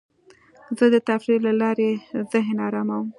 [0.77, 1.89] زه د تفریح له لارې
[2.31, 3.05] ذهن اراموم.